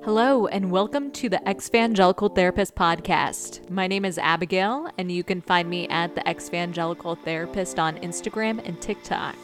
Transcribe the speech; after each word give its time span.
Hello, 0.00 0.48
and 0.48 0.72
welcome 0.72 1.12
to 1.12 1.28
the 1.28 1.40
Exvangelical 1.46 2.34
Therapist 2.34 2.74
Podcast. 2.74 3.70
My 3.70 3.86
name 3.86 4.04
is 4.04 4.18
Abigail, 4.18 4.90
and 4.98 5.12
you 5.12 5.22
can 5.22 5.40
find 5.40 5.70
me 5.70 5.86
at 5.86 6.16
the 6.16 6.22
Exvangelical 6.22 7.22
Therapist 7.22 7.78
on 7.78 7.98
Instagram 7.98 8.66
and 8.66 8.80
TikTok. 8.82 9.36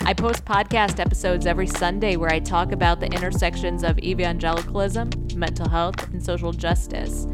I 0.00 0.12
post 0.12 0.44
podcast 0.44 1.00
episodes 1.00 1.46
every 1.46 1.66
Sunday 1.66 2.16
where 2.16 2.30
I 2.30 2.40
talk 2.40 2.72
about 2.72 3.00
the 3.00 3.06
intersections 3.06 3.82
of 3.82 3.98
evangelicalism, 4.00 5.10
mental 5.34 5.68
health, 5.68 6.12
and 6.12 6.22
social 6.22 6.52
justice. 6.52 7.26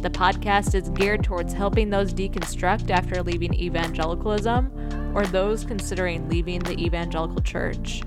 The 0.00 0.10
podcast 0.10 0.74
is 0.74 0.88
geared 0.88 1.22
towards 1.22 1.52
helping 1.52 1.90
those 1.90 2.14
deconstruct 2.14 2.88
after 2.88 3.22
leaving 3.22 3.52
evangelicalism 3.52 5.12
or 5.14 5.26
those 5.26 5.64
considering 5.64 6.30
leaving 6.30 6.60
the 6.60 6.80
evangelical 6.82 7.42
church. 7.42 8.00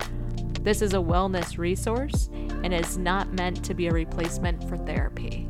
This 0.62 0.82
is 0.82 0.92
a 0.92 0.98
wellness 0.98 1.56
resource 1.56 2.28
and 2.62 2.74
is 2.74 2.98
not 2.98 3.32
meant 3.32 3.64
to 3.64 3.72
be 3.72 3.86
a 3.86 3.92
replacement 3.92 4.68
for 4.68 4.76
therapy. 4.76 5.48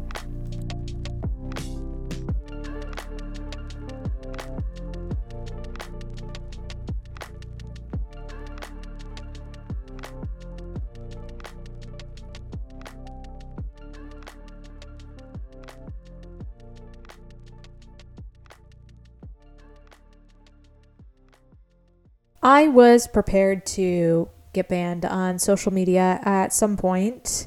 I 22.43 22.69
was 22.69 23.07
prepared 23.07 23.67
to 23.67 24.29
get 24.53 24.69
banned 24.69 25.05
on 25.05 25.39
social 25.39 25.73
media 25.73 26.21
at 26.23 26.53
some 26.53 26.77
point. 26.77 27.47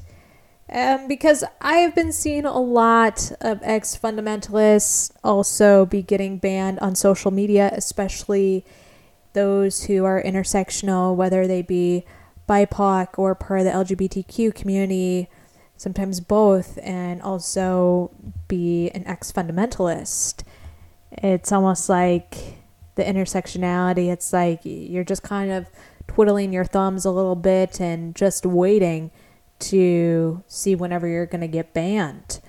Um, 0.72 1.08
because 1.08 1.44
I 1.60 1.76
have 1.76 1.94
been 1.94 2.12
seeing 2.12 2.46
a 2.46 2.58
lot 2.58 3.32
of 3.40 3.60
ex 3.62 3.96
fundamentalists 3.96 5.12
also 5.22 5.84
be 5.84 6.02
getting 6.02 6.38
banned 6.38 6.78
on 6.80 6.94
social 6.94 7.30
media, 7.30 7.70
especially 7.74 8.64
those 9.34 9.84
who 9.84 10.04
are 10.04 10.22
intersectional, 10.22 11.14
whether 11.14 11.46
they 11.46 11.60
be 11.60 12.04
BIPOC 12.48 13.18
or 13.18 13.34
part 13.34 13.60
of 13.60 13.66
the 13.66 13.72
LGBTQ 13.72 14.54
community, 14.54 15.28
sometimes 15.76 16.20
both, 16.20 16.78
and 16.82 17.20
also 17.20 18.10
be 18.48 18.90
an 18.90 19.06
ex 19.06 19.30
fundamentalist. 19.30 20.44
It's 21.12 21.52
almost 21.52 21.88
like 21.88 22.58
the 22.94 23.02
intersectionality, 23.02 24.10
it's 24.10 24.32
like 24.32 24.60
you're 24.64 25.04
just 25.04 25.22
kind 25.22 25.50
of 25.50 25.66
twiddling 26.14 26.52
your 26.52 26.64
thumbs 26.64 27.04
a 27.04 27.10
little 27.10 27.34
bit 27.34 27.80
and 27.80 28.14
just 28.14 28.46
waiting 28.46 29.10
to 29.58 30.42
see 30.46 30.74
whenever 30.74 31.08
you're 31.08 31.26
going 31.26 31.40
to 31.40 31.48
get 31.48 31.74
banned. 31.74 32.40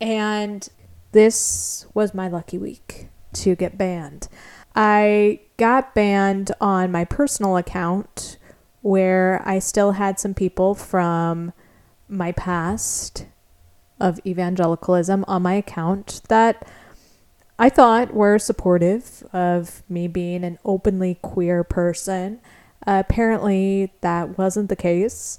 And 0.00 0.66
this 1.12 1.86
was 1.92 2.14
my 2.14 2.28
lucky 2.28 2.56
week 2.56 3.08
to 3.34 3.54
get 3.54 3.76
banned. 3.76 4.28
I 4.74 5.40
got 5.58 5.94
banned 5.94 6.52
on 6.62 6.90
my 6.90 7.04
personal 7.04 7.58
account 7.58 8.38
where 8.80 9.42
I 9.44 9.58
still 9.58 9.92
had 9.92 10.18
some 10.18 10.32
people 10.32 10.74
from 10.74 11.52
my 12.08 12.32
past 12.32 13.26
of 14.00 14.18
evangelicalism 14.24 15.26
on 15.28 15.42
my 15.42 15.54
account 15.54 16.22
that 16.28 16.66
I 17.58 17.68
thought 17.68 18.14
were 18.14 18.38
supportive 18.38 19.22
of 19.34 19.82
me 19.90 20.08
being 20.08 20.42
an 20.42 20.58
openly 20.64 21.18
queer 21.20 21.62
person 21.62 22.40
apparently, 22.86 23.92
that 24.00 24.38
wasn't 24.38 24.68
the 24.68 24.76
case 24.76 25.38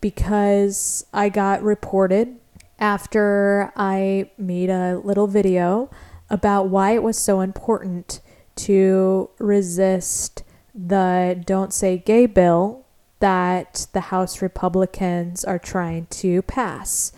because 0.00 1.04
I 1.12 1.28
got 1.28 1.62
reported 1.62 2.36
after 2.78 3.72
I 3.76 4.30
made 4.38 4.70
a 4.70 4.98
little 4.98 5.26
video 5.26 5.90
about 6.30 6.68
why 6.68 6.92
it 6.92 7.02
was 7.02 7.18
so 7.18 7.40
important 7.40 8.20
to 8.56 9.30
resist 9.38 10.42
the 10.74 11.42
Don't 11.44 11.72
Say 11.72 11.98
Gay 11.98 12.26
bill 12.26 12.84
that 13.18 13.86
the 13.92 14.00
House 14.00 14.40
Republicans 14.40 15.44
are 15.44 15.58
trying 15.58 16.06
to 16.06 16.42
pass 16.42 17.12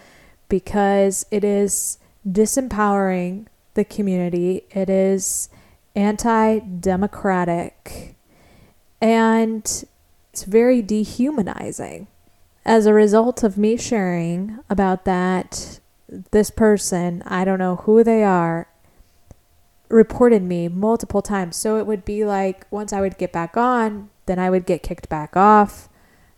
because 0.49 1.25
it 1.31 1.45
is 1.45 1.99
disempowering 2.29 3.47
the 3.75 3.85
community, 3.85 4.65
it 4.71 4.91
is 4.91 5.49
anti 5.95 6.59
democratic 6.59 8.17
and 9.03 9.85
it's 10.33 10.45
very 10.45 10.81
dehumanizing. 10.81 12.07
As 12.65 12.87
a 12.87 12.95
result 12.95 13.43
of 13.43 13.59
me 13.59 13.77
sharing 13.77 14.61
about 14.71 15.05
that, 15.05 15.81
this 16.31 16.51
person, 16.51 17.23
I 17.27 17.45
don't 17.45 17.59
know 17.59 17.77
who 17.77 18.05
they 18.05 18.23
are, 18.23 18.69
reported 19.89 20.43
me 20.43 20.69
multiple 20.69 21.21
times. 21.21 21.57
So 21.57 21.77
it 21.79 21.87
would 21.87 22.05
be 22.05 22.25
like 22.25 22.65
once 22.71 22.93
I 22.93 23.01
would 23.01 23.19
get 23.19 23.33
back 23.33 23.57
on, 23.57 24.09
then 24.27 24.39
I 24.39 24.49
would 24.49 24.65
get 24.65 24.85
kicked 24.85 25.09
back 25.09 25.37
off, 25.37 25.89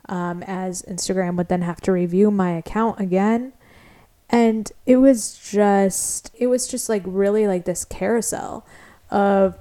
um, 0.08 0.42
as 0.44 0.82
Instagram 0.82 1.36
would 1.36 1.48
then 1.48 1.62
have 1.62 1.82
to 1.82 1.92
review 1.92 2.30
my 2.30 2.52
account 2.52 2.98
again. 2.98 3.52
And 4.30 4.72
it 4.86 4.96
was 4.96 5.38
just, 5.52 6.30
it 6.34 6.46
was 6.46 6.66
just 6.66 6.88
like 6.88 7.02
really 7.04 7.46
like 7.46 7.66
this 7.66 7.84
carousel 7.84 8.66
of 9.10 9.58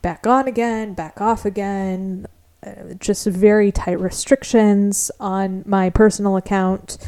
back 0.00 0.26
on 0.26 0.48
again, 0.48 0.94
back 0.94 1.20
off 1.20 1.44
again, 1.44 2.26
Uh, 2.66 2.94
just 2.98 3.26
very 3.26 3.70
tight 3.70 4.00
restrictions 4.00 5.10
on 5.20 5.62
my 5.64 5.90
personal 5.90 6.36
account 6.36 6.98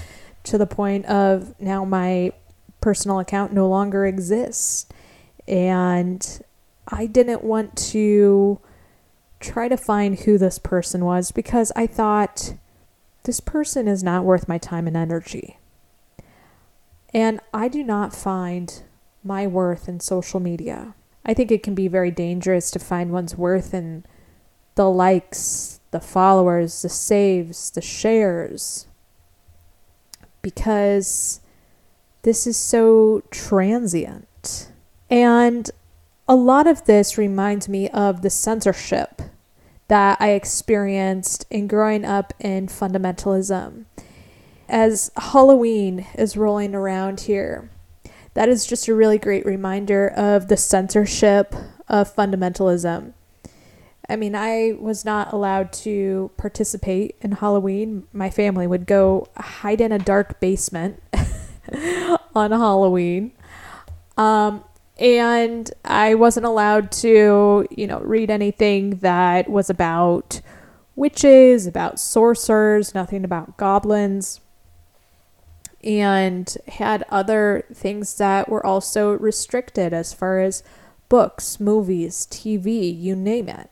to 0.44 0.56
the 0.56 0.66
point 0.66 1.04
of 1.06 1.60
now 1.60 1.84
my 1.84 2.32
personal 2.80 3.18
account 3.18 3.52
no 3.52 3.68
longer 3.68 4.06
exists. 4.06 4.86
And 5.48 6.40
I 6.86 7.06
didn't 7.06 7.42
want 7.42 7.76
to 7.90 8.60
try 9.40 9.68
to 9.68 9.76
find 9.76 10.20
who 10.20 10.38
this 10.38 10.58
person 10.58 11.04
was 11.04 11.32
because 11.32 11.72
I 11.74 11.86
thought 11.86 12.54
this 13.24 13.40
person 13.40 13.88
is 13.88 14.02
not 14.02 14.24
worth 14.24 14.48
my 14.48 14.58
time 14.58 14.86
and 14.86 14.96
energy. 14.96 15.58
And 17.12 17.40
I 17.52 17.68
do 17.68 17.82
not 17.82 18.14
find 18.14 18.82
my 19.24 19.46
worth 19.46 19.88
in 19.88 20.00
social 20.00 20.40
media. 20.40 20.94
I 21.24 21.34
think 21.34 21.50
it 21.50 21.62
can 21.62 21.74
be 21.74 21.88
very 21.88 22.10
dangerous 22.10 22.70
to 22.70 22.78
find 22.78 23.10
one's 23.10 23.36
worth 23.36 23.74
in 23.74 24.04
the 24.74 24.88
likes, 24.88 25.80
the 25.90 26.00
followers, 26.00 26.82
the 26.82 26.88
saves, 26.88 27.70
the 27.70 27.80
shares. 27.80 28.86
Because 30.42 31.40
this 32.22 32.46
is 32.46 32.56
so 32.56 33.22
transient. 33.30 34.70
And 35.10 35.70
a 36.28 36.34
lot 36.34 36.66
of 36.66 36.84
this 36.84 37.18
reminds 37.18 37.68
me 37.68 37.88
of 37.90 38.22
the 38.22 38.30
censorship 38.30 39.22
that 39.88 40.16
I 40.20 40.30
experienced 40.30 41.44
in 41.50 41.66
growing 41.66 42.04
up 42.04 42.32
in 42.38 42.68
fundamentalism. 42.68 43.86
As 44.68 45.10
Halloween 45.16 46.06
is 46.14 46.36
rolling 46.36 46.76
around 46.76 47.22
here, 47.22 47.70
that 48.34 48.48
is 48.48 48.64
just 48.64 48.86
a 48.86 48.94
really 48.94 49.18
great 49.18 49.44
reminder 49.44 50.06
of 50.06 50.46
the 50.46 50.56
censorship 50.56 51.54
of 51.88 52.14
fundamentalism. 52.14 53.12
I 54.08 54.16
mean, 54.16 54.34
I 54.34 54.74
was 54.78 55.04
not 55.04 55.32
allowed 55.32 55.72
to 55.74 56.30
participate 56.36 57.16
in 57.20 57.32
Halloween. 57.32 58.08
My 58.12 58.30
family 58.30 58.66
would 58.66 58.86
go 58.86 59.28
hide 59.36 59.80
in 59.80 59.92
a 59.92 59.98
dark 59.98 60.40
basement 60.40 61.00
on 62.34 62.50
Halloween. 62.50 63.32
Um, 64.16 64.64
and 64.98 65.70
I 65.84 66.14
wasn't 66.14 66.46
allowed 66.46 66.92
to, 66.92 67.66
you 67.70 67.86
know, 67.86 68.00
read 68.00 68.30
anything 68.30 68.96
that 68.96 69.48
was 69.48 69.70
about 69.70 70.40
witches, 70.96 71.66
about 71.66 72.00
sorcerers, 72.00 72.94
nothing 72.94 73.24
about 73.24 73.56
goblins. 73.56 74.40
And 75.82 76.54
had 76.68 77.04
other 77.08 77.64
things 77.72 78.16
that 78.18 78.48
were 78.48 78.64
also 78.64 79.12
restricted 79.12 79.94
as 79.94 80.12
far 80.12 80.40
as 80.40 80.62
books, 81.08 81.58
movies, 81.58 82.26
TV, 82.30 82.94
you 82.94 83.16
name 83.16 83.48
it 83.48 83.70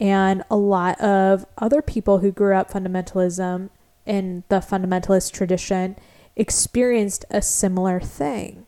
and 0.00 0.42
a 0.50 0.56
lot 0.56 0.98
of 1.00 1.46
other 1.58 1.82
people 1.82 2.18
who 2.18 2.32
grew 2.32 2.54
up 2.56 2.70
fundamentalism 2.70 3.68
in 4.06 4.42
the 4.48 4.56
fundamentalist 4.56 5.30
tradition 5.32 5.94
experienced 6.34 7.26
a 7.30 7.42
similar 7.42 8.00
thing. 8.00 8.64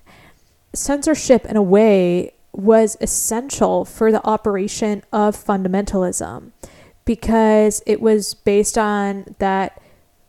Censorship, 0.74 1.46
in 1.46 1.56
a 1.56 1.62
way, 1.62 2.34
was 2.52 2.98
essential 3.00 3.86
for 3.86 4.12
the 4.12 4.24
operation 4.26 5.02
of 5.10 5.34
fundamentalism 5.34 6.52
because 7.04 7.82
it 7.86 8.00
was 8.00 8.34
based 8.34 8.76
on 8.76 9.34
that 9.38 9.80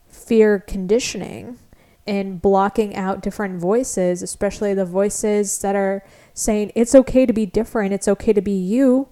fear 0.08 0.60
conditioning 0.60 1.60
and 2.08 2.42
blocking 2.42 2.96
out 2.96 3.22
different 3.22 3.60
voices, 3.60 4.22
especially 4.22 4.74
the 4.74 4.86
voices 4.86 5.60
that 5.60 5.76
are 5.76 6.04
saying 6.34 6.72
it's 6.76 6.96
okay 6.96 7.26
to 7.26 7.34
be 7.34 7.46
different, 7.46 7.94
it's 7.94 8.08
okay 8.08 8.34
to 8.34 8.42
be 8.42 8.52
you, 8.52 9.08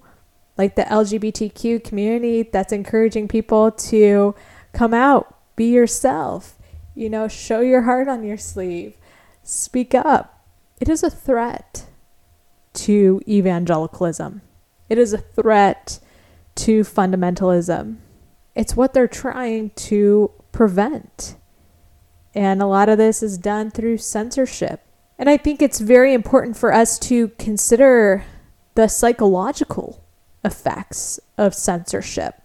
like 0.56 0.76
the 0.76 0.82
LGBTQ 0.82 1.82
community 1.82 2.42
that's 2.42 2.72
encouraging 2.72 3.28
people 3.28 3.70
to 3.70 4.34
come 4.72 4.94
out, 4.94 5.36
be 5.56 5.66
yourself. 5.66 6.58
You 6.94 7.08
know, 7.08 7.28
show 7.28 7.60
your 7.60 7.82
heart 7.82 8.08
on 8.08 8.22
your 8.22 8.36
sleeve. 8.36 8.96
Speak 9.42 9.94
up. 9.94 10.46
It 10.80 10.88
is 10.88 11.02
a 11.02 11.10
threat 11.10 11.86
to 12.74 13.20
evangelicalism. 13.26 14.42
It 14.88 14.98
is 14.98 15.12
a 15.12 15.18
threat 15.18 16.00
to 16.56 16.82
fundamentalism. 16.82 17.96
It's 18.54 18.76
what 18.76 18.92
they're 18.92 19.08
trying 19.08 19.70
to 19.70 20.30
prevent. 20.52 21.36
And 22.34 22.62
a 22.62 22.66
lot 22.66 22.88
of 22.88 22.98
this 22.98 23.22
is 23.22 23.38
done 23.38 23.70
through 23.70 23.98
censorship. 23.98 24.82
And 25.18 25.30
I 25.30 25.36
think 25.36 25.62
it's 25.62 25.80
very 25.80 26.12
important 26.12 26.56
for 26.56 26.72
us 26.72 26.98
to 27.00 27.28
consider 27.38 28.24
the 28.74 28.88
psychological 28.88 30.01
effects 30.44 31.20
of 31.38 31.54
censorship. 31.54 32.42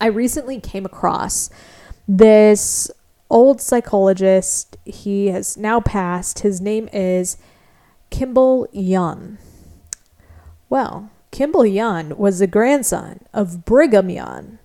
I 0.00 0.06
recently 0.06 0.60
came 0.60 0.86
across 0.86 1.50
this 2.08 2.90
old 3.28 3.60
psychologist. 3.60 4.76
He 4.84 5.28
has 5.28 5.56
now 5.56 5.80
passed. 5.80 6.40
His 6.40 6.60
name 6.60 6.88
is 6.92 7.36
Kimball 8.10 8.66
Young. 8.72 9.38
Well, 10.68 11.10
Kimball 11.30 11.66
Young 11.66 12.16
was 12.16 12.38
the 12.38 12.46
grandson 12.46 13.20
of 13.32 13.64
Brigham 13.64 14.10
Young. 14.10 14.58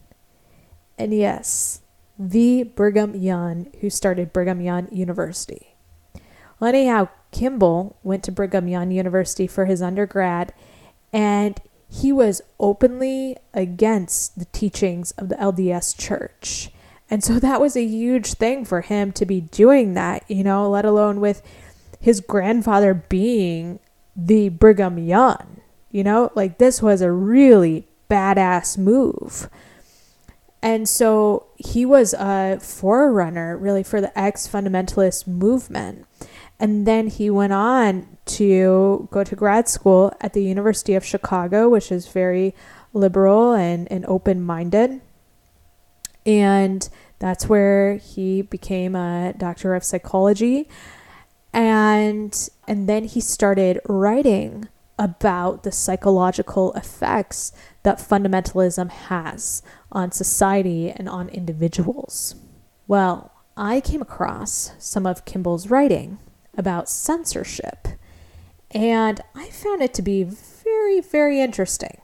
And 0.98 1.14
yes, 1.14 1.82
the 2.18 2.64
Brigham 2.64 3.16
Young 3.16 3.68
who 3.82 3.90
started 3.90 4.32
Brigham 4.32 4.62
Young 4.62 4.88
University. 4.92 5.76
Well, 6.60 6.70
anyhow, 6.70 7.10
Kimball 7.32 7.98
went 8.02 8.24
to 8.24 8.32
Brigham 8.32 8.68
Young 8.68 8.92
University 8.92 9.46
for 9.46 9.66
his 9.66 9.82
undergrad, 9.82 10.54
and 11.12 11.60
he 11.90 12.12
was 12.12 12.42
openly 12.60 13.38
against 13.54 14.38
the 14.38 14.46
teachings 14.46 15.12
of 15.12 15.30
the 15.30 15.36
LDS 15.36 15.98
church. 15.98 16.70
And 17.10 17.24
so 17.24 17.34
that 17.40 17.62
was 17.62 17.76
a 17.76 17.86
huge 17.86 18.34
thing 18.34 18.66
for 18.66 18.82
him 18.82 19.12
to 19.14 19.26
be 19.26 19.42
doing 19.42 19.94
that, 19.94 20.24
you 20.30 20.44
know, 20.44 20.70
let 20.70 20.86
alone 20.86 21.20
with 21.20 21.42
his 22.00 22.22
grandfather 22.22 22.94
being 22.94 23.80
the 24.16 24.50
Brigham 24.50 24.98
Young. 24.98 25.62
You 25.92 26.04
know, 26.04 26.32
like 26.36 26.58
this 26.58 26.82
was 26.82 27.02
a 27.02 27.12
really 27.12 27.88
badass 28.10 28.78
move. 28.78 29.50
And 30.62 30.90
so 30.90 31.46
he 31.58 31.86
was 31.86 32.14
a 32.14 32.58
forerunner 32.60 33.56
really 33.56 33.84
for 33.84 34.02
the 34.02 34.18
ex 34.18 34.48
fundamentalist 34.48 35.28
movement. 35.28 36.06
And 36.60 36.88
then 36.88 37.08
he 37.08 37.30
went 37.30 37.54
on 37.54 38.18
to 38.26 39.08
go 39.12 39.24
to 39.24 39.36
grad 39.36 39.68
school 39.68 40.16
at 40.22 40.34
the 40.34 40.44
University 40.44 40.96
of 40.96 41.04
Chicago, 41.04 41.70
which 41.70 41.92
is 41.92 42.08
very 42.08 42.56
liberal 42.94 43.54
and, 43.54 43.92
and 43.92 44.06
open 44.06 44.42
minded. 44.42 45.02
And 46.26 46.88
that's 47.20 47.48
where 47.48 47.98
he 47.98 48.42
became 48.42 48.96
a 48.96 49.34
doctor 49.38 49.76
of 49.76 49.84
psychology. 49.84 50.68
And 51.54 52.50
and 52.68 52.90
then 52.90 53.06
he 53.06 53.22
started 53.22 53.80
writing 53.88 54.68
about 54.98 55.64
the 55.64 55.72
psychological 55.72 56.74
effects 56.74 57.52
that 57.84 58.00
fundamentalism 58.00 58.90
has 58.90 59.62
on 59.92 60.12
society 60.12 60.90
and 60.90 61.08
on 61.08 61.30
individuals. 61.30 62.36
Well, 62.88 63.32
I 63.58 63.82
came 63.82 64.02
across 64.02 64.72
some 64.80 65.06
of 65.06 65.26
Kimball's 65.26 65.70
writing 65.70 66.20
about 66.58 66.90
censorship, 66.90 67.88
and 68.72 69.22
I 69.34 69.50
found 69.50 69.82
it 69.82 69.94
to 69.96 70.02
be 70.02 70.24
very, 70.24 71.02
very 71.02 71.40
interesting, 71.40 72.02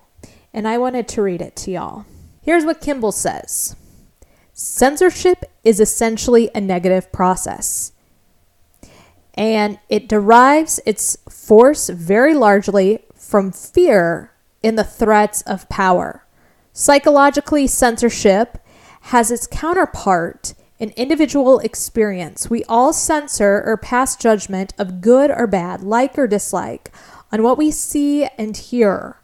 and 0.54 0.68
I 0.68 0.78
wanted 0.78 1.08
to 1.10 1.22
read 1.22 1.42
it 1.42 1.56
to 1.58 1.72
y'all. 1.72 2.06
Here's 2.42 2.66
what 2.66 2.82
Kimball 2.82 3.12
says 3.12 3.76
Censorship 4.54 5.46
is 5.64 5.80
essentially 5.80 6.50
a 6.54 6.62
negative 6.62 7.12
process, 7.12 7.92
and 9.34 9.80
it 9.90 10.08
derives 10.08 10.80
its 10.86 11.18
force 11.30 11.90
very 11.90 12.34
largely 12.34 13.06
from 13.16 13.52
fear 13.52 14.32
in 14.62 14.76
the 14.76 14.84
threats 14.84 15.42
of 15.44 15.70
power. 15.70 16.26
Psychologically, 16.74 17.68
censorship 17.68 18.58
has 19.02 19.32
its 19.32 19.48
counterpart 19.48 20.54
in 20.82 20.90
individual 20.98 21.60
experience. 21.60 22.50
We 22.50 22.64
all 22.64 22.92
censor 22.92 23.62
or 23.68 23.78
pass 23.78 24.16
judgment 24.16 24.74
of 24.80 25.00
good 25.00 25.30
or 25.30 25.46
bad, 25.46 25.84
like 25.84 26.18
or 26.18 26.26
dislike, 26.26 26.92
on 27.32 27.44
what 27.44 27.58
we 27.58 27.70
see 27.70 28.26
and 28.36 28.58
hear. 28.58 29.18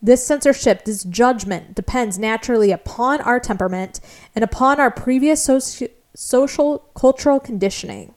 This 0.00 0.24
censorship, 0.24 0.84
this 0.84 1.02
judgment, 1.02 1.74
depends 1.74 2.20
naturally 2.20 2.70
upon 2.70 3.20
our 3.20 3.40
temperament 3.40 3.98
and 4.36 4.44
upon 4.44 4.78
our 4.78 4.92
previous 4.92 5.44
soci- 5.44 5.90
social 6.14 6.78
cultural 6.94 7.40
conditioning. 7.40 8.14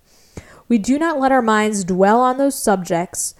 We 0.68 0.78
do 0.78 1.00
not 1.00 1.20
let 1.20 1.31
our 1.31 1.42
minds 1.42 1.86
dwell 1.86 2.22
on 2.22 2.38
those 2.38 2.62
subjects 2.62 3.34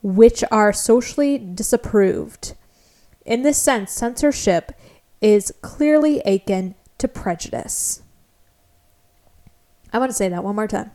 which 0.00 0.44
are 0.52 0.72
socially 0.72 1.38
disapproved. 1.38 2.54
In 3.26 3.42
this 3.42 3.58
sense, 3.58 3.90
censorship 3.90 4.72
is 5.20 5.52
clearly 5.60 6.20
akin 6.20 6.76
to 6.98 7.08
prejudice. 7.08 8.02
I 9.92 9.98
want 9.98 10.10
to 10.10 10.16
say 10.16 10.28
that 10.28 10.44
one 10.44 10.56
more 10.56 10.68
time. 10.68 10.90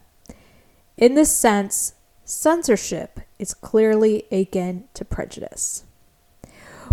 In 0.97 1.13
this 1.13 1.31
sense, 1.31 1.93
censorship 2.25 3.19
is 3.37 3.53
clearly 3.53 4.23
akin 4.31 4.85
to 4.95 5.05
prejudice. 5.05 5.83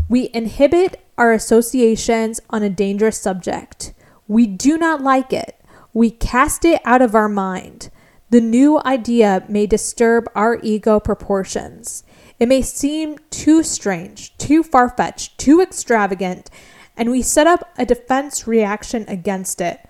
We 0.09 0.31
inhibit 0.35 1.01
our 1.17 1.33
associations 1.33 2.41
on 2.51 2.63
a 2.63 2.69
dangerous 2.69 3.19
subject. 3.19 3.95
We 4.29 4.47
do 4.47 4.77
not 4.77 5.01
like 5.01 5.33
it. 5.33 5.61
We 5.95 6.11
cast 6.11 6.65
it 6.65 6.83
out 6.85 7.01
of 7.01 7.15
our 7.15 7.29
mind. 7.29 7.91
The 8.31 8.41
new 8.41 8.81
idea 8.85 9.45
may 9.49 9.67
disturb 9.67 10.29
our 10.35 10.59
ego 10.63 10.99
proportions. 11.01 12.05
It 12.39 12.49
may 12.49 12.63
seem 12.63 13.19
too 13.31 13.63
strange, 13.63 14.37
too 14.39 14.63
far 14.63 14.89
fetched, 14.89 15.39
too 15.39 15.61
extravagant, 15.61 16.51
and 16.97 17.11
we 17.11 17.23
set 17.23 17.47
up 17.47 17.73
a 17.79 17.87
defense 17.87 18.47
reaction 18.47 19.05
against 19.09 19.61
it. 19.61 19.81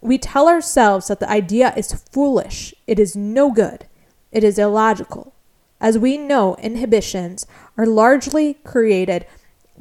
We 0.00 0.18
tell 0.18 0.48
ourselves 0.48 1.08
that 1.08 1.20
the 1.20 1.30
idea 1.30 1.74
is 1.76 2.04
foolish, 2.12 2.74
it 2.86 2.98
is 2.98 3.16
no 3.16 3.50
good, 3.50 3.86
it 4.30 4.44
is 4.44 4.58
illogical. 4.58 5.34
As 5.80 5.98
we 5.98 6.16
know, 6.16 6.56
inhibitions 6.56 7.46
are 7.76 7.86
largely 7.86 8.54
created 8.54 9.26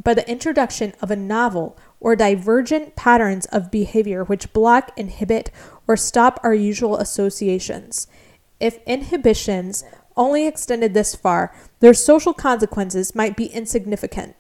by 0.04 0.14
the 0.14 0.30
introduction 0.30 0.94
of 1.02 1.12
a 1.12 1.16
novel 1.16 1.78
or 2.00 2.16
divergent 2.16 2.96
patterns 2.96 3.46
of 3.48 3.72
behavior 3.72 4.24
which 4.24 4.54
block, 4.54 4.92
inhibit, 4.96 5.52
or 5.88 5.98
stop 5.98 6.40
our 6.44 6.54
usual 6.54 6.98
associations. 6.98 8.08
If 8.60 8.80
inhibitions 8.86 9.84
only 10.16 10.48
extended 10.48 10.94
this 10.94 11.16
far, 11.16 11.54
their 11.80 11.94
social 11.94 12.34
consequences 12.34 13.16
might 13.16 13.36
be 13.36 13.48
insignificant. 13.48 14.36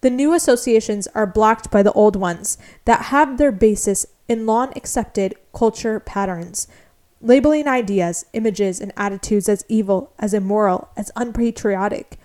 The 0.00 0.10
new 0.10 0.32
associations 0.32 1.08
are 1.14 1.26
blocked 1.26 1.70
by 1.70 1.82
the 1.82 1.92
old 1.92 2.16
ones 2.16 2.56
that 2.84 3.06
have 3.06 3.36
their 3.36 3.52
basis 3.52 4.06
in 4.30 4.46
long 4.46 4.72
accepted 4.76 5.34
culture 5.52 5.98
patterns, 5.98 6.68
labeling 7.20 7.66
ideas, 7.66 8.24
images, 8.32 8.80
and 8.80 8.92
attitudes 8.96 9.48
as 9.48 9.64
evil, 9.68 10.12
as 10.20 10.32
immoral, 10.32 10.88
as 10.96 11.10
unpatriotic, 11.16 12.16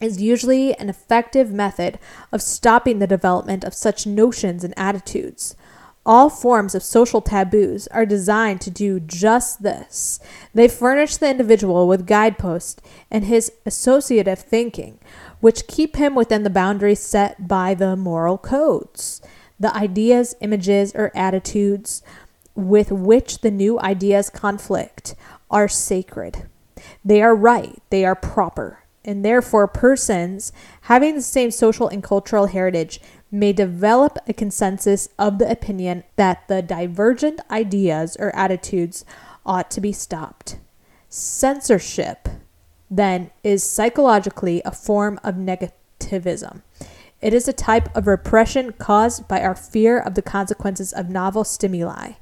is 0.00 0.20
usually 0.20 0.74
an 0.74 0.88
effective 0.88 1.52
method 1.52 2.00
of 2.32 2.42
stopping 2.42 2.98
the 2.98 3.06
development 3.06 3.62
of 3.62 3.72
such 3.72 4.08
notions 4.08 4.64
and 4.64 4.74
attitudes. 4.76 5.54
All 6.04 6.28
forms 6.28 6.74
of 6.74 6.82
social 6.82 7.20
taboos 7.20 7.86
are 7.88 8.04
designed 8.04 8.60
to 8.62 8.70
do 8.70 8.98
just 8.98 9.62
this. 9.62 10.18
They 10.52 10.66
furnish 10.66 11.16
the 11.16 11.30
individual 11.30 11.86
with 11.86 12.08
guideposts 12.08 12.82
and 13.08 13.24
his 13.24 13.52
associative 13.64 14.40
thinking, 14.40 14.98
which 15.38 15.68
keep 15.68 15.94
him 15.94 16.16
within 16.16 16.42
the 16.42 16.50
boundaries 16.50 16.98
set 16.98 17.46
by 17.46 17.74
the 17.74 17.94
moral 17.94 18.36
codes. 18.36 19.22
The 19.58 19.74
ideas, 19.74 20.34
images, 20.40 20.92
or 20.94 21.12
attitudes 21.14 22.02
with 22.54 22.90
which 22.90 23.40
the 23.40 23.50
new 23.50 23.78
ideas 23.80 24.30
conflict 24.30 25.14
are 25.50 25.68
sacred. 25.68 26.48
They 27.04 27.22
are 27.22 27.34
right, 27.34 27.80
they 27.90 28.04
are 28.04 28.14
proper, 28.14 28.80
and 29.04 29.24
therefore 29.24 29.68
persons 29.68 30.52
having 30.82 31.14
the 31.14 31.22
same 31.22 31.50
social 31.50 31.88
and 31.88 32.02
cultural 32.02 32.46
heritage 32.46 33.00
may 33.30 33.52
develop 33.52 34.18
a 34.28 34.32
consensus 34.32 35.08
of 35.18 35.38
the 35.38 35.50
opinion 35.50 36.04
that 36.16 36.46
the 36.48 36.62
divergent 36.62 37.40
ideas 37.50 38.16
or 38.18 38.34
attitudes 38.34 39.04
ought 39.44 39.70
to 39.72 39.80
be 39.80 39.92
stopped. 39.92 40.58
Censorship, 41.08 42.28
then, 42.90 43.30
is 43.42 43.62
psychologically 43.62 44.62
a 44.64 44.70
form 44.70 45.18
of 45.24 45.34
negativism. 45.34 46.62
It 47.24 47.34
is 47.34 47.48
a 47.48 47.52
type 47.52 47.88
of 47.96 48.06
repression 48.06 48.72
caused 48.72 49.26
by 49.26 49.40
our 49.40 49.56
fear 49.56 49.98
of 49.98 50.14
the 50.14 50.22
consequences 50.22 50.92
of 50.92 51.08
novel 51.08 51.42
stimuli. 51.42 52.12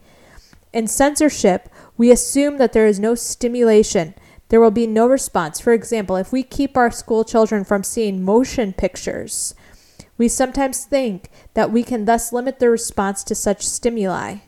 In 0.73 0.87
censorship, 0.87 1.69
we 1.99 2.11
assume 2.11 2.57
that 2.57 2.73
there 2.73 2.87
is 2.87 2.99
no 2.99 3.15
stimulation 3.15 4.15
there 4.53 4.61
will 4.61 4.71
be 4.71 4.87
no 4.87 5.07
response. 5.07 5.59
For 5.61 5.73
example, 5.73 6.17
if 6.17 6.31
we 6.31 6.43
keep 6.43 6.77
our 6.77 6.91
school 6.91 7.25
children 7.25 7.65
from 7.65 7.83
seeing 7.83 8.23
motion 8.23 8.75
pictures, 8.75 9.55
we 10.19 10.29
sometimes 10.29 10.85
think 10.85 11.31
that 11.55 11.73
we 11.73 11.83
can 11.83 12.05
thus 12.05 12.35
limit 12.35 12.59
their 12.59 12.71
response 12.71 13.25
to 13.25 13.35
such 13.35 13.67
stimuli. 13.67 14.41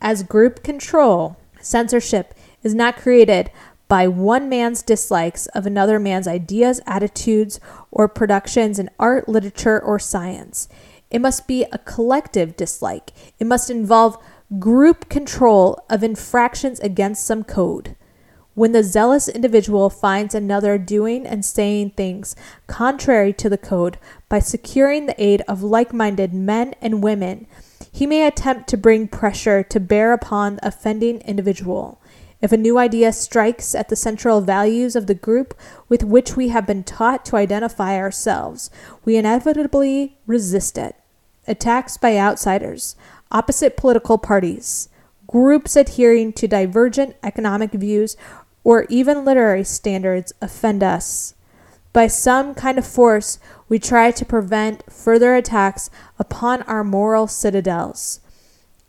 as 0.00 0.22
group 0.22 0.62
control, 0.62 1.36
censorship 1.60 2.32
is 2.62 2.76
not 2.76 2.96
created 2.96 3.50
by 3.90 4.06
one 4.06 4.48
man's 4.48 4.82
dislikes 4.82 5.46
of 5.48 5.66
another 5.66 5.98
man's 5.98 6.28
ideas, 6.28 6.80
attitudes, 6.86 7.58
or 7.90 8.06
productions 8.06 8.78
in 8.78 8.88
art, 9.00 9.28
literature, 9.28 9.80
or 9.80 9.98
science. 9.98 10.68
It 11.10 11.20
must 11.20 11.48
be 11.48 11.64
a 11.64 11.78
collective 11.78 12.56
dislike. 12.56 13.10
It 13.40 13.48
must 13.48 13.68
involve 13.68 14.16
group 14.60 15.08
control 15.08 15.76
of 15.90 16.04
infractions 16.04 16.78
against 16.78 17.26
some 17.26 17.42
code. 17.42 17.96
When 18.54 18.70
the 18.70 18.84
zealous 18.84 19.26
individual 19.26 19.90
finds 19.90 20.36
another 20.36 20.78
doing 20.78 21.26
and 21.26 21.44
saying 21.44 21.90
things 21.90 22.36
contrary 22.68 23.32
to 23.32 23.48
the 23.48 23.58
code 23.58 23.98
by 24.28 24.38
securing 24.38 25.06
the 25.06 25.20
aid 25.20 25.42
of 25.48 25.64
like 25.64 25.92
minded 25.92 26.32
men 26.32 26.74
and 26.80 27.02
women, 27.02 27.48
he 27.90 28.06
may 28.06 28.24
attempt 28.24 28.68
to 28.68 28.76
bring 28.76 29.08
pressure 29.08 29.64
to 29.64 29.80
bear 29.80 30.12
upon 30.12 30.56
the 30.56 30.68
offending 30.68 31.22
individual. 31.22 31.99
If 32.42 32.52
a 32.52 32.56
new 32.56 32.78
idea 32.78 33.12
strikes 33.12 33.74
at 33.74 33.88
the 33.88 33.96
central 33.96 34.40
values 34.40 34.96
of 34.96 35.06
the 35.06 35.14
group 35.14 35.54
with 35.88 36.04
which 36.04 36.36
we 36.36 36.48
have 36.48 36.66
been 36.66 36.84
taught 36.84 37.24
to 37.26 37.36
identify 37.36 37.96
ourselves, 37.96 38.70
we 39.04 39.16
inevitably 39.16 40.16
resist 40.26 40.78
it. 40.78 40.96
Attacks 41.46 41.96
by 41.96 42.16
outsiders, 42.16 42.96
opposite 43.30 43.76
political 43.76 44.16
parties, 44.16 44.88
groups 45.26 45.76
adhering 45.76 46.32
to 46.32 46.48
divergent 46.48 47.14
economic 47.22 47.72
views, 47.72 48.16
or 48.64 48.86
even 48.88 49.24
literary 49.24 49.64
standards 49.64 50.32
offend 50.40 50.82
us. 50.82 51.34
By 51.92 52.06
some 52.06 52.54
kind 52.54 52.78
of 52.78 52.86
force, 52.86 53.38
we 53.68 53.78
try 53.78 54.12
to 54.12 54.24
prevent 54.24 54.90
further 54.90 55.34
attacks 55.34 55.90
upon 56.18 56.62
our 56.62 56.84
moral 56.84 57.26
citadels. 57.26 58.20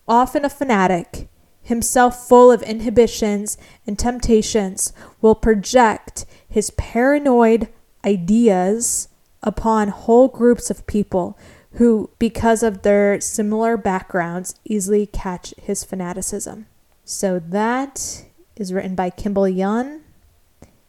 Often 0.08 0.46
a 0.46 0.50
fanatic, 0.50 1.28
himself 1.62 2.28
full 2.28 2.52
of 2.52 2.62
inhibitions 2.64 3.58
and 3.86 3.98
temptations, 3.98 4.94
will 5.22 5.36
project 5.36 6.26
his 6.48 6.72
paranoid 6.72 7.70
ideas 8.06 9.08
upon 9.44 9.88
whole 9.90 10.28
groups 10.28 10.70
of 10.70 10.88
people 10.88 11.38
who, 11.74 12.10
because 12.20 12.64
of 12.64 12.82
their 12.82 13.22
similar 13.22 13.78
backgrounds, 13.78 14.56
easily 14.66 15.06
catch 15.06 15.54
his 15.62 15.84
fanaticism. 15.84 16.68
So 17.06 17.40
that 17.40 18.26
is 18.56 18.74
written 18.74 18.96
by 18.96 19.10
Kimball 19.10 19.48
Young 19.48 20.02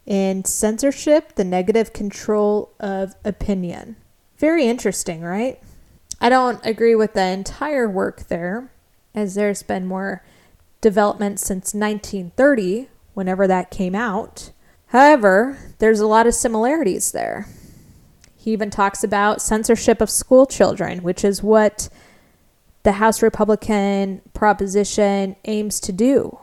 in 0.04 0.44
Censorship, 0.44 1.36
the 1.36 1.44
Negative 1.44 1.92
Control 1.92 2.72
of 2.80 3.14
Opinion. 3.24 3.96
Very 4.38 4.66
interesting, 4.66 5.22
right? 5.22 5.60
I 6.20 6.28
don't 6.28 6.64
agree 6.64 6.96
with 6.96 7.14
the 7.14 7.24
entire 7.24 7.88
work 7.88 8.26
there, 8.28 8.72
as 9.14 9.34
there's 9.34 9.62
been 9.62 9.86
more 9.86 10.24
development 10.82 11.40
since 11.40 11.72
1930, 11.72 12.88
whenever 13.14 13.46
that 13.46 13.70
came 13.70 13.94
out. 13.94 14.50
However, 14.88 15.56
there's 15.78 16.00
a 16.00 16.06
lot 16.06 16.26
of 16.26 16.34
similarities 16.34 17.12
there. 17.12 17.46
He 18.36 18.52
even 18.52 18.68
talks 18.68 19.02
about 19.02 19.40
censorship 19.40 20.02
of 20.02 20.10
school 20.10 20.44
children, 20.44 21.02
which 21.02 21.24
is 21.24 21.42
what 21.42 21.88
the 22.82 22.92
House 22.92 23.22
Republican 23.22 24.20
proposition 24.34 25.36
aims 25.44 25.80
to 25.80 25.92
do 25.92 26.38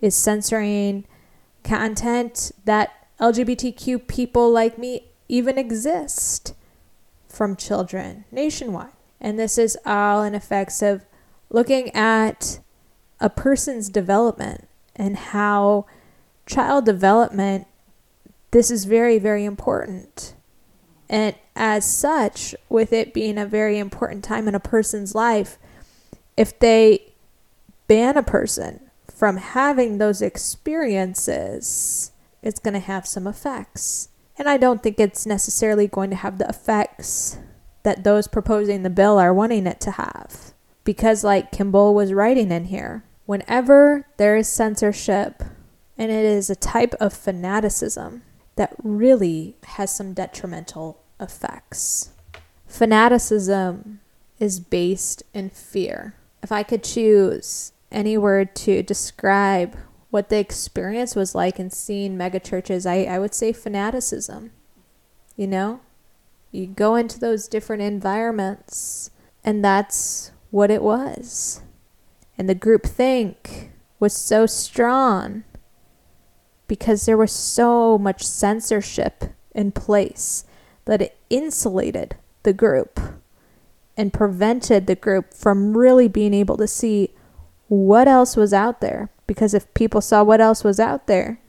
is 0.00 0.14
censoring 0.14 1.04
content 1.64 2.52
that 2.64 3.08
LGBTQ 3.20 4.06
people 4.06 4.50
like 4.50 4.78
me 4.78 5.08
even 5.28 5.58
exist 5.58 6.54
from 7.28 7.56
children 7.56 8.24
nationwide. 8.30 8.92
And 9.20 9.38
this 9.38 9.58
is 9.58 9.76
all 9.84 10.22
in 10.22 10.34
effects 10.34 10.82
of 10.82 11.04
looking 11.50 11.90
at 11.94 12.60
a 13.24 13.30
person's 13.30 13.88
development 13.88 14.68
and 14.94 15.16
how 15.16 15.86
child 16.46 16.84
development 16.84 17.66
this 18.50 18.70
is 18.70 18.84
very 18.84 19.18
very 19.18 19.44
important 19.44 20.34
and 21.08 21.34
as 21.56 21.84
such 21.84 22.54
with 22.68 22.92
it 22.92 23.14
being 23.14 23.38
a 23.38 23.46
very 23.46 23.78
important 23.78 24.22
time 24.22 24.46
in 24.46 24.54
a 24.54 24.60
person's 24.60 25.14
life 25.14 25.58
if 26.36 26.58
they 26.58 27.00
ban 27.86 28.16
a 28.16 28.22
person 28.22 28.80
from 29.14 29.36
having 29.36 29.98
those 29.98 30.20
experiences, 30.20 32.12
it's 32.42 32.58
going 32.58 32.74
to 32.74 32.80
have 32.80 33.06
some 33.06 33.26
effects. 33.26 34.08
And 34.36 34.48
I 34.48 34.56
don't 34.56 34.82
think 34.82 34.98
it's 34.98 35.24
necessarily 35.24 35.86
going 35.86 36.10
to 36.10 36.16
have 36.16 36.38
the 36.38 36.48
effects 36.48 37.38
that 37.84 38.02
those 38.02 38.26
proposing 38.26 38.82
the 38.82 38.90
bill 38.90 39.18
are 39.18 39.32
wanting 39.32 39.66
it 39.66 39.80
to 39.82 39.92
have. 39.92 40.52
Because, 40.82 41.22
like 41.22 41.52
Kimball 41.52 41.94
was 41.94 42.12
writing 42.12 42.50
in 42.50 42.64
here, 42.64 43.04
whenever 43.26 44.06
there 44.16 44.36
is 44.36 44.48
censorship, 44.48 45.42
and 45.96 46.10
it 46.10 46.24
is 46.24 46.50
a 46.50 46.56
type 46.56 46.94
of 47.00 47.12
fanaticism 47.12 48.22
that 48.56 48.74
really 48.82 49.56
has 49.64 49.94
some 49.94 50.12
detrimental 50.12 51.00
effects. 51.20 52.10
Fanaticism 52.66 54.00
is 54.38 54.60
based 54.60 55.22
in 55.32 55.50
fear. 55.50 56.14
If 56.42 56.52
I 56.52 56.62
could 56.62 56.82
choose 56.82 57.72
any 57.90 58.18
word 58.18 58.54
to 58.56 58.82
describe 58.82 59.76
what 60.10 60.28
the 60.28 60.38
experience 60.38 61.16
was 61.16 61.34
like 61.34 61.58
in 61.58 61.70
seeing 61.70 62.16
megachurches, 62.16 62.88
I, 62.88 63.04
I 63.04 63.18
would 63.18 63.34
say 63.34 63.52
fanaticism. 63.52 64.52
You 65.36 65.46
know, 65.46 65.80
you 66.52 66.66
go 66.66 66.94
into 66.94 67.18
those 67.18 67.48
different 67.48 67.82
environments, 67.82 69.10
and 69.42 69.64
that's 69.64 70.30
what 70.50 70.70
it 70.70 70.82
was. 70.82 71.62
And 72.36 72.48
the 72.48 72.54
group 72.54 72.84
think 72.84 73.70
was 74.00 74.12
so 74.12 74.46
strong 74.46 75.44
because 76.66 77.06
there 77.06 77.16
was 77.16 77.32
so 77.32 77.98
much 77.98 78.22
censorship 78.26 79.24
in 79.54 79.70
place 79.72 80.44
that 80.84 81.00
it 81.00 81.16
insulated 81.30 82.16
the 82.42 82.52
group 82.52 83.00
and 83.96 84.12
prevented 84.12 84.86
the 84.86 84.96
group 84.96 85.32
from 85.32 85.76
really 85.76 86.08
being 86.08 86.34
able 86.34 86.56
to 86.56 86.66
see 86.66 87.10
what 87.68 88.08
else 88.08 88.36
was 88.36 88.52
out 88.52 88.80
there. 88.80 89.10
Because 89.26 89.54
if 89.54 89.72
people 89.74 90.00
saw 90.00 90.22
what 90.22 90.40
else 90.40 90.64
was 90.64 90.80
out 90.80 91.06
there, 91.06 91.40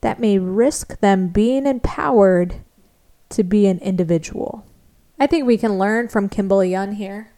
that 0.00 0.20
may 0.20 0.38
risk 0.38 1.00
them 1.00 1.28
being 1.28 1.66
empowered 1.66 2.56
to 3.30 3.42
be 3.42 3.66
an 3.66 3.78
individual. 3.78 4.64
I 5.18 5.26
think 5.26 5.46
we 5.46 5.58
can 5.58 5.78
learn 5.78 6.08
from 6.08 6.28
Kimball 6.28 6.64
Young 6.64 6.92
here. 6.92 7.32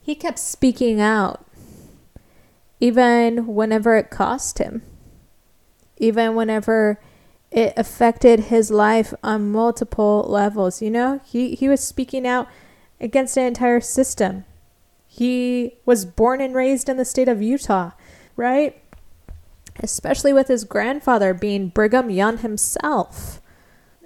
He 0.00 0.14
kept 0.14 0.38
speaking 0.38 1.00
out, 1.00 1.45
even 2.80 3.46
whenever 3.46 3.96
it 3.96 4.10
cost 4.10 4.58
him, 4.58 4.82
even 5.98 6.34
whenever 6.34 7.00
it 7.50 7.72
affected 7.76 8.40
his 8.40 8.70
life 8.70 9.14
on 9.22 9.50
multiple 9.50 10.26
levels. 10.28 10.82
You 10.82 10.90
know, 10.90 11.20
he, 11.24 11.54
he 11.54 11.68
was 11.68 11.80
speaking 11.80 12.26
out 12.26 12.48
against 13.00 13.36
an 13.36 13.46
entire 13.46 13.80
system. 13.80 14.44
He 15.06 15.74
was 15.86 16.04
born 16.04 16.40
and 16.40 16.54
raised 16.54 16.88
in 16.88 16.96
the 16.96 17.04
state 17.04 17.28
of 17.28 17.40
Utah, 17.40 17.92
right? 18.36 18.80
Especially 19.80 20.32
with 20.32 20.48
his 20.48 20.64
grandfather 20.64 21.32
being 21.32 21.68
Brigham 21.68 22.10
Young 22.10 22.38
himself. 22.38 23.40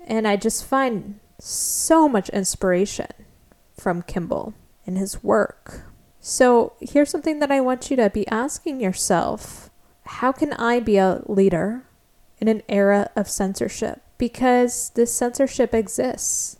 And 0.07 0.29
I 0.29 0.37
just 0.37 0.65
find 0.65 1.19
so 1.41 2.09
much 2.09 2.29
inspiration 2.31 3.09
from 3.77 4.03
Kimball 4.03 4.55
in 4.85 4.97
his 4.97 5.23
work. 5.25 5.90
So 6.21 6.75
here's 6.81 7.11
something 7.11 7.39
that 7.39 7.51
I 7.51 7.61
want 7.61 7.91
you 7.91 7.97
to 7.97 8.11
be 8.11 8.29
asking 8.29 8.81
yourself 8.81 9.71
How 10.05 10.33
can 10.33 10.53
I 10.53 10.81
be 10.81 10.97
a 10.97 11.23
leader 11.27 11.85
in 12.39 12.49
an 12.49 12.63
era 12.69 13.11
of 13.17 13.29
censorship? 13.29 14.03
Because 14.19 14.91
this 14.91 15.15
censorship 15.15 15.75
exists 15.75 16.59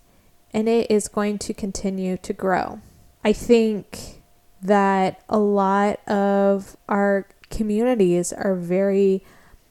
and 0.53 0.69
it 0.69 0.91
is 0.91 1.09
going 1.09 1.39
to 1.39 1.55
continue 1.55 2.17
to 2.19 2.33
grow. 2.33 2.81
I 3.23 3.33
think 3.33 4.23
that 4.63 5.23
a 5.29 5.39
lot 5.39 6.07
of 6.09 6.77
our 6.89 7.27
communities 7.51 8.33
are 8.33 8.55
very, 8.55 9.23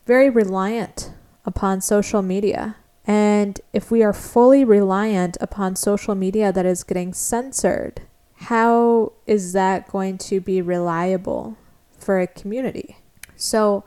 very 0.06 0.30
reliant 0.30 1.12
upon 1.44 1.80
social 1.80 2.22
media. 2.22 2.76
And 3.06 3.60
if 3.72 3.90
we 3.90 4.02
are 4.02 4.12
fully 4.12 4.64
reliant 4.64 5.36
upon 5.40 5.74
social 5.74 6.14
media 6.14 6.52
that 6.52 6.66
is 6.66 6.84
getting 6.84 7.12
censored, 7.12 8.02
how 8.40 9.12
is 9.26 9.52
that 9.52 9.88
going 9.88 10.18
to 10.18 10.40
be 10.40 10.62
reliable 10.62 11.56
for 11.98 12.20
a 12.20 12.26
community? 12.26 12.96
So, 13.36 13.84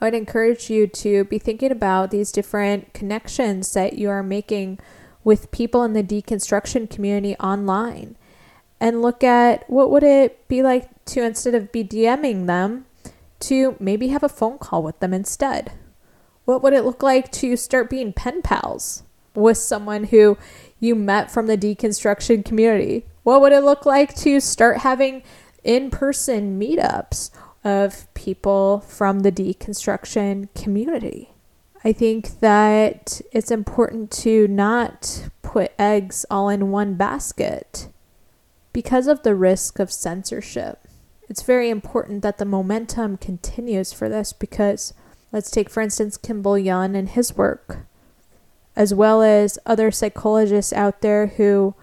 I 0.00 0.06
would 0.06 0.14
encourage 0.14 0.68
you 0.68 0.86
to 0.86 1.24
be 1.24 1.38
thinking 1.38 1.70
about 1.70 2.10
these 2.10 2.32
different 2.32 2.92
connections 2.92 3.72
that 3.72 3.94
you 3.94 4.10
are 4.10 4.22
making 4.22 4.78
with 5.22 5.50
people 5.50 5.82
in 5.82 5.94
the 5.94 6.02
deconstruction 6.02 6.90
community 6.90 7.34
online 7.36 8.16
and 8.80 9.00
look 9.00 9.24
at 9.24 9.68
what 9.70 9.90
would 9.90 10.02
it 10.02 10.46
be 10.48 10.62
like 10.62 11.04
to 11.06 11.22
instead 11.22 11.54
of 11.54 11.72
be 11.72 11.82
DMing 11.82 12.46
them 12.46 12.84
to 13.40 13.76
maybe 13.78 14.08
have 14.08 14.22
a 14.22 14.28
phone 14.28 14.58
call 14.58 14.82
with 14.82 14.98
them 15.00 15.14
instead. 15.14 15.72
What 16.44 16.62
would 16.62 16.72
it 16.74 16.84
look 16.84 17.02
like 17.02 17.32
to 17.32 17.56
start 17.56 17.88
being 17.88 18.12
pen 18.12 18.42
pals 18.42 19.02
with 19.34 19.56
someone 19.56 20.04
who 20.04 20.36
you 20.80 20.94
met 20.94 21.30
from 21.30 21.46
the 21.46 21.56
deconstruction 21.56 22.44
community? 22.44 23.06
What 23.24 23.40
would 23.40 23.52
it 23.52 23.64
look 23.64 23.84
like 23.84 24.14
to 24.16 24.38
start 24.38 24.78
having 24.78 25.22
in 25.64 25.90
person 25.90 26.60
meetups 26.60 27.30
of 27.64 28.12
people 28.12 28.80
from 28.80 29.20
the 29.20 29.32
deconstruction 29.32 30.48
community. 30.54 31.30
I 31.82 31.92
think 31.92 32.40
that 32.40 33.20
it's 33.32 33.50
important 33.50 34.10
to 34.12 34.46
not 34.48 35.28
put 35.42 35.72
eggs 35.78 36.26
all 36.30 36.48
in 36.48 36.70
one 36.70 36.94
basket 36.94 37.88
because 38.72 39.06
of 39.06 39.22
the 39.22 39.34
risk 39.34 39.78
of 39.78 39.90
censorship. 39.90 40.86
It's 41.28 41.42
very 41.42 41.70
important 41.70 42.22
that 42.22 42.36
the 42.36 42.44
momentum 42.44 43.16
continues 43.16 43.92
for 43.92 44.08
this 44.10 44.32
because 44.32 44.92
let's 45.32 45.50
take, 45.50 45.70
for 45.70 45.80
instance, 45.80 46.18
Kimball 46.18 46.58
Young 46.58 46.94
and 46.94 47.08
his 47.08 47.36
work, 47.36 47.86
as 48.76 48.92
well 48.92 49.22
as 49.22 49.58
other 49.64 49.90
psychologists 49.90 50.72
out 50.72 51.00
there 51.00 51.28
who 51.28 51.74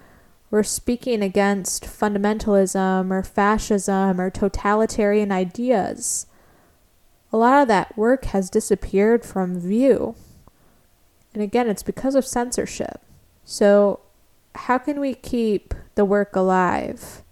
were 0.52 0.64
speaking 0.64 1.24
against 1.24 1.86
fundamentalism 1.86 3.10
or 3.10 3.24
fascism 3.24 4.22
or 4.22 4.30
totalitarian 4.30 5.32
ideas 5.32 6.28
a 7.32 7.38
lot 7.38 7.62
of 7.62 7.68
that 7.70 7.98
work 7.98 8.26
has 8.26 8.50
disappeared 8.50 9.26
from 9.26 9.60
view. 9.60 10.16
And 11.34 11.42
again, 11.42 11.70
it's 11.70 11.84
because 11.84 12.16
of 12.16 12.26
censorship. 12.26 13.02
So, 13.46 14.02
how 14.54 14.78
can 14.78 15.00
we 15.00 15.14
keep 15.14 15.74
the 15.96 16.04
work 16.04 16.36
alive? 16.36 17.24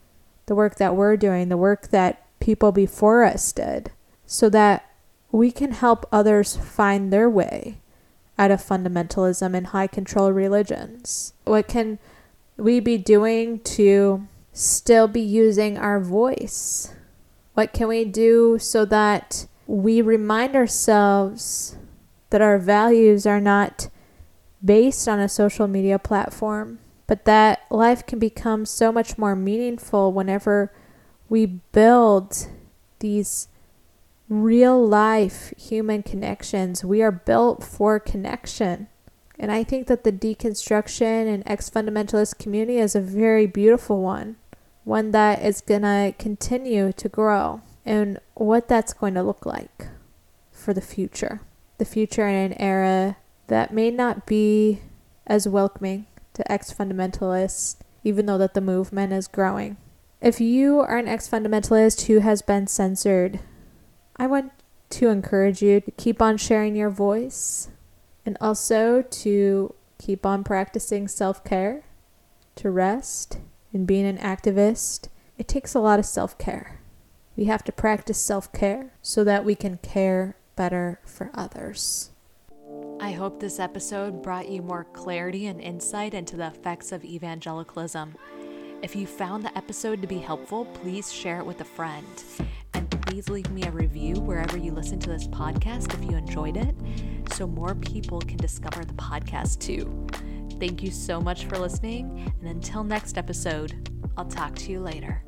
The 0.45 0.55
work 0.55 0.75
that 0.75 0.95
we're 0.95 1.17
doing, 1.17 1.49
the 1.49 1.57
work 1.57 1.89
that 1.89 2.25
people 2.39 2.71
before 2.71 3.23
us 3.23 3.51
did, 3.51 3.91
so 4.25 4.49
that 4.49 4.89
we 5.31 5.51
can 5.51 5.71
help 5.71 6.07
others 6.11 6.55
find 6.55 7.11
their 7.11 7.29
way 7.29 7.81
out 8.37 8.51
of 8.51 8.61
fundamentalism 8.61 9.53
and 9.53 9.67
high 9.67 9.87
control 9.87 10.31
religions? 10.31 11.33
What 11.43 11.67
can 11.67 11.99
we 12.59 12.79
be 12.79 12.97
doing 12.97 13.59
to 13.61 14.27
still 14.53 15.07
be 15.07 15.21
using 15.21 15.77
our 15.77 15.99
voice? 15.99 16.93
What 17.53 17.73
can 17.73 17.87
we 17.87 18.05
do 18.05 18.57
so 18.59 18.85
that 18.85 19.47
we 19.67 20.01
remind 20.01 20.55
ourselves 20.55 21.77
that 22.29 22.41
our 22.41 22.57
values 22.57 23.25
are 23.25 23.41
not 23.41 23.89
based 24.63 25.07
on 25.07 25.19
a 25.19 25.29
social 25.29 25.67
media 25.67 25.99
platform, 25.99 26.79
but 27.07 27.25
that 27.25 27.65
life 27.69 28.05
can 28.05 28.19
become 28.19 28.65
so 28.65 28.91
much 28.91 29.17
more 29.17 29.35
meaningful 29.35 30.11
whenever 30.11 30.71
we 31.27 31.45
build 31.45 32.47
these 32.99 33.47
real 34.27 34.85
life 34.85 35.53
human 35.57 36.03
connections. 36.03 36.83
We 36.83 37.01
are 37.01 37.11
built 37.11 37.63
for 37.63 37.99
connection. 37.99 38.87
And 39.39 39.51
I 39.53 39.63
think 39.63 39.87
that 39.87 40.03
the 40.03 40.11
deconstruction 40.11 41.33
and 41.33 41.43
ex 41.45 41.69
fundamentalist 41.69 42.37
community 42.39 42.77
is 42.77 42.93
a 42.93 43.01
very 43.01 43.47
beautiful 43.47 44.01
one, 44.01 44.35
one 44.83 45.11
that 45.11 45.41
is 45.41 45.61
going 45.61 45.83
to 45.83 46.13
continue 46.19 46.91
to 46.91 47.07
grow 47.07 47.61
and 47.85 48.19
what 48.33 48.67
that's 48.67 48.91
going 48.91 49.13
to 49.13 49.23
look 49.23 49.45
like 49.45 49.87
for 50.51 50.73
the 50.73 50.81
future. 50.81 51.39
The 51.77 51.85
future 51.85 52.27
in 52.27 52.51
an 52.51 52.61
era 52.61 53.15
that 53.47 53.73
may 53.73 53.89
not 53.89 54.25
be 54.25 54.81
as 55.25 55.47
welcoming 55.47 56.07
to 56.33 56.51
ex 56.51 56.73
fundamentalists, 56.73 57.77
even 58.03 58.25
though 58.25 58.37
that 58.37 58.53
the 58.53 58.61
movement 58.61 59.13
is 59.13 59.29
growing. 59.29 59.77
If 60.21 60.41
you 60.41 60.81
are 60.81 60.97
an 60.97 61.07
ex 61.07 61.29
fundamentalist 61.29 62.07
who 62.07 62.19
has 62.19 62.41
been 62.41 62.67
censored, 62.67 63.39
I 64.17 64.27
want 64.27 64.51
to 64.89 65.07
encourage 65.07 65.61
you 65.61 65.79
to 65.79 65.91
keep 65.91 66.21
on 66.21 66.35
sharing 66.35 66.75
your 66.75 66.89
voice 66.89 67.69
and 68.25 68.37
also 68.41 69.01
to 69.01 69.73
keep 69.97 70.25
on 70.25 70.43
practicing 70.43 71.07
self 71.07 71.43
care, 71.43 71.83
to 72.55 72.69
rest, 72.69 73.39
and 73.73 73.85
being 73.85 74.05
an 74.05 74.17
activist. 74.17 75.09
It 75.37 75.47
takes 75.47 75.73
a 75.73 75.79
lot 75.79 75.99
of 75.99 76.05
self 76.05 76.37
care. 76.37 76.79
We 77.35 77.45
have 77.45 77.63
to 77.65 77.71
practice 77.71 78.17
self 78.17 78.51
care 78.51 78.91
so 79.01 79.23
that 79.23 79.45
we 79.45 79.55
can 79.55 79.77
care 79.77 80.35
better 80.55 80.99
for 81.05 81.31
others. 81.33 82.11
I 82.99 83.11
hope 83.11 83.39
this 83.39 83.59
episode 83.59 84.21
brought 84.21 84.49
you 84.49 84.61
more 84.61 84.83
clarity 84.83 85.47
and 85.47 85.61
insight 85.61 86.13
into 86.13 86.35
the 86.35 86.47
effects 86.47 86.91
of 86.91 87.05
evangelicalism. 87.05 88.15
If 88.81 88.95
you 88.95 89.07
found 89.07 89.43
the 89.43 89.57
episode 89.57 90.01
to 90.01 90.07
be 90.07 90.17
helpful, 90.17 90.65
please 90.65 91.11
share 91.11 91.39
it 91.39 91.45
with 91.45 91.61
a 91.61 91.65
friend. 91.65 92.05
Please 93.19 93.27
leave 93.27 93.51
me 93.51 93.63
a 93.63 93.71
review 93.71 94.13
wherever 94.21 94.55
you 94.55 94.71
listen 94.71 94.97
to 95.01 95.09
this 95.09 95.27
podcast 95.27 95.93
if 95.93 96.09
you 96.09 96.15
enjoyed 96.15 96.55
it, 96.55 96.73
so 97.33 97.45
more 97.45 97.75
people 97.75 98.21
can 98.21 98.37
discover 98.37 98.85
the 98.85 98.93
podcast 98.93 99.59
too. 99.59 100.07
Thank 100.57 100.81
you 100.81 100.89
so 100.89 101.19
much 101.19 101.43
for 101.43 101.57
listening, 101.57 102.31
and 102.39 102.49
until 102.49 102.81
next 102.81 103.17
episode, 103.17 103.89
I'll 104.15 104.23
talk 104.23 104.55
to 104.55 104.71
you 104.71 104.79
later. 104.79 105.21